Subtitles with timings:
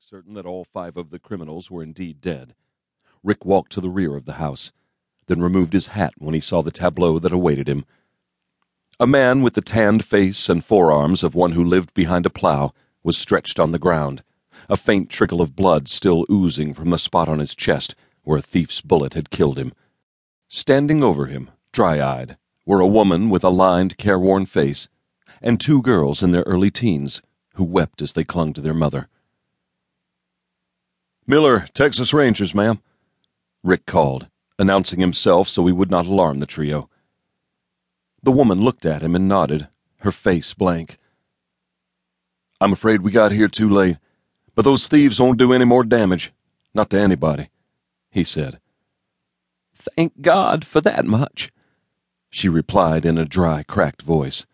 [0.00, 2.54] make certain that all five of the criminals were indeed dead,
[3.22, 4.72] Rick walked to the rear of the house,
[5.26, 7.84] then removed his hat when he saw the tableau that awaited him.
[8.98, 12.72] A man with the tanned face and forearms of one who lived behind a plow
[13.02, 14.22] was stretched on the ground,
[14.70, 18.42] a faint trickle of blood still oozing from the spot on his chest where a
[18.42, 19.74] thief's bullet had killed him.
[20.48, 24.88] Standing over him, dry eyed, were a woman with a lined, careworn face
[25.42, 27.20] and two girls in their early teens
[27.56, 29.06] who wept as they clung to their mother.
[31.30, 32.82] Miller, Texas Rangers, ma'am,
[33.62, 34.26] Rick called,
[34.58, 36.90] announcing himself so he would not alarm the trio.
[38.20, 40.98] The woman looked at him and nodded, her face blank.
[42.60, 43.98] I'm afraid we got here too late,
[44.56, 46.32] but those thieves won't do any more damage.
[46.74, 47.48] Not to anybody,
[48.10, 48.58] he said.
[49.72, 51.52] Thank God for that much,
[52.28, 54.46] she replied in a dry, cracked voice.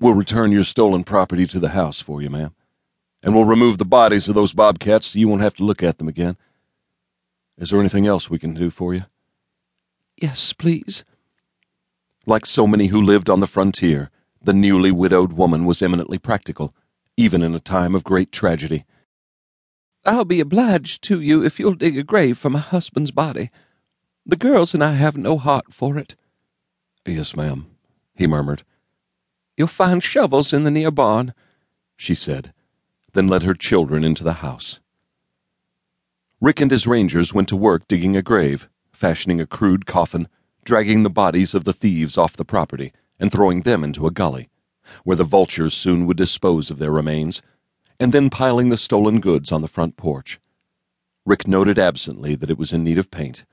[0.00, 2.56] We'll return your stolen property to the house for you, ma'am,
[3.24, 5.96] and we'll remove the bodies of those bobcats so you won't have to look at
[5.98, 6.36] them again.
[7.56, 9.04] Is there anything else we can do for you?
[10.16, 11.04] Yes, please.
[12.26, 14.10] Like so many who lived on the frontier,
[14.42, 16.74] the newly widowed woman was eminently practical,
[17.16, 18.84] even in a time of great tragedy.
[20.04, 23.50] I'll be obliged to you if you'll dig a grave for my husband's body.
[24.26, 26.14] The girls and I have no heart for it.
[27.06, 27.66] Yes, ma'am,
[28.14, 28.64] he murmured.
[29.56, 31.32] You'll find shovels in the near barn,
[31.96, 32.52] she said,
[33.14, 34.80] then led her children into the house.
[36.40, 40.28] Rick and his rangers went to work digging a grave, fashioning a crude coffin,
[40.64, 44.50] dragging the bodies of the thieves off the property, and throwing them into a gully,
[45.04, 47.40] where the vultures soon would dispose of their remains,
[47.98, 50.40] and then piling the stolen goods on the front porch.
[51.24, 53.46] Rick noted absently that it was in need of paint.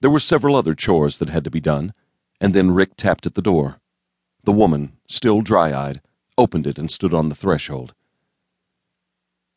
[0.00, 1.92] There were several other chores that had to be done,
[2.40, 3.80] and then Rick tapped at the door.
[4.44, 6.00] The woman, still dry eyed,
[6.38, 7.94] opened it and stood on the threshold.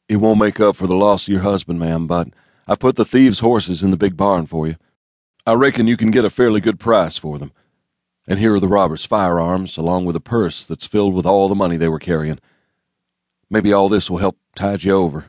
[0.07, 2.27] It won't make up for the loss of your husband, ma'am, but
[2.67, 4.75] I put the thieves' horses in the big barn for you.
[5.47, 7.51] I reckon you can get a fairly good price for them.
[8.27, 11.55] And here are the robbers' firearms, along with a purse that's filled with all the
[11.55, 12.39] money they were carrying.
[13.49, 15.25] Maybe all this will help tide you over.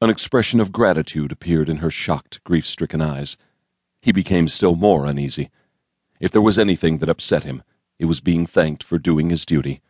[0.00, 3.38] An expression of gratitude appeared in her shocked, grief stricken eyes.
[4.02, 5.50] He became still more uneasy.
[6.20, 7.62] If there was anything that upset him,
[7.98, 9.80] it was being thanked for doing his duty.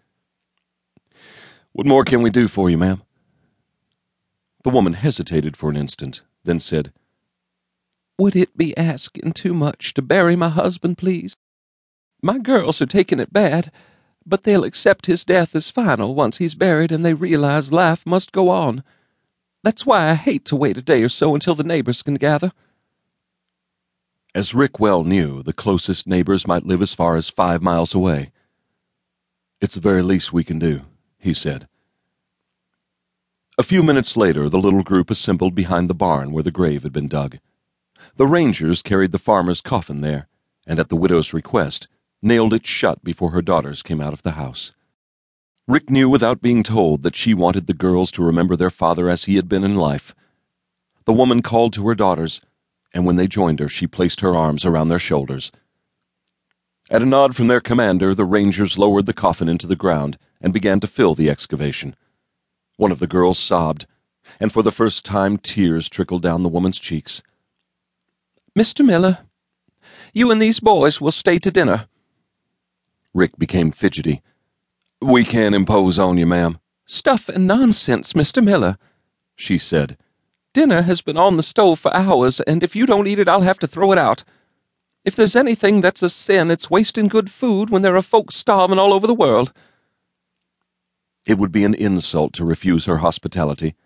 [1.76, 3.02] What more can we do for you, ma'am?
[4.64, 6.90] The woman hesitated for an instant, then said,
[8.18, 11.36] Would it be asking too much to bury my husband, please?
[12.22, 13.70] My girls are taking it bad,
[14.24, 18.32] but they'll accept his death as final once he's buried and they realize life must
[18.32, 18.82] go on.
[19.62, 22.52] That's why I hate to wait a day or so until the neighbors can gather.
[24.34, 28.32] As Rick well knew, the closest neighbors might live as far as five miles away.
[29.60, 30.80] It's the very least we can do
[31.18, 31.68] he said.
[33.58, 36.92] A few minutes later, the little group assembled behind the barn where the grave had
[36.92, 37.38] been dug.
[38.16, 40.28] The rangers carried the farmer's coffin there,
[40.66, 41.88] and at the widow's request,
[42.20, 44.72] nailed it shut before her daughters came out of the house.
[45.66, 49.24] Rick knew without being told that she wanted the girls to remember their father as
[49.24, 50.14] he had been in life.
[51.06, 52.40] The woman called to her daughters,
[52.92, 55.50] and when they joined her, she placed her arms around their shoulders.
[56.88, 60.52] At a nod from their commander, the rangers lowered the coffin into the ground and
[60.52, 61.96] began to fill the excavation.
[62.76, 63.86] One of the girls sobbed,
[64.38, 67.22] and for the first time tears trickled down the woman's cheeks.
[68.56, 68.84] Mr.
[68.84, 69.18] Miller,
[70.12, 71.88] you and these boys will stay to dinner.
[73.12, 74.22] Rick became fidgety.
[75.00, 76.60] We can't impose on you, ma'am.
[76.86, 78.42] Stuff and nonsense, Mr.
[78.42, 78.78] Miller,
[79.34, 79.98] she said.
[80.52, 83.42] Dinner has been on the stove for hours, and if you don't eat it, I'll
[83.42, 84.22] have to throw it out.
[85.06, 88.76] If there's anything that's a sin, it's wasting good food when there are folks starving
[88.76, 89.52] all over the world.
[91.24, 93.76] It would be an insult to refuse her hospitality,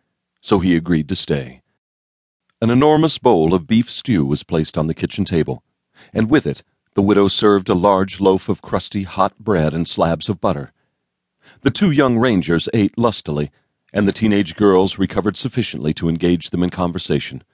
[0.41, 1.61] so he agreed to stay.
[2.63, 5.63] An enormous bowl of beef stew was placed on the kitchen table,
[6.15, 6.63] and with it
[6.95, 10.73] the widow served a large loaf of crusty hot bread and slabs of butter.
[11.61, 13.51] The two young rangers ate lustily,
[13.93, 17.45] and the teenage girls recovered sufficiently to engage them in conversation.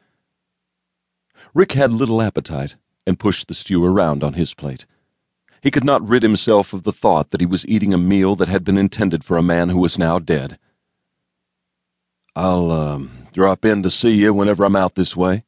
[1.53, 2.77] Rick had little appetite
[3.07, 4.87] and pushed the stew around on his plate.
[5.63, 8.49] He could not rid himself of the thought that he was eating a meal that
[8.49, 10.59] had been intended for a man who was now dead.
[12.35, 15.45] I'll, um, drop in to see you whenever I'm out this way,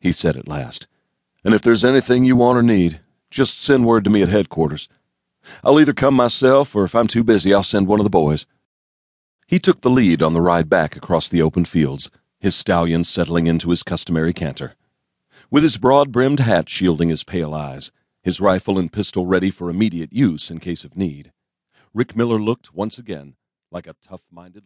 [0.00, 0.86] he said at last.
[1.44, 3.00] And if there's anything you want or need,
[3.30, 4.88] just send word to me at headquarters.
[5.64, 8.46] I'll either come myself, or if I'm too busy, I'll send one of the boys.
[9.46, 13.46] He took the lead on the ride back across the open fields, his stallion settling
[13.46, 14.74] into his customary canter.
[15.50, 17.90] With his broad brimmed hat shielding his pale eyes,
[18.22, 21.32] his rifle and pistol ready for immediate use in case of need,
[21.94, 23.36] Rick Miller looked once again
[23.70, 24.60] like a tough minded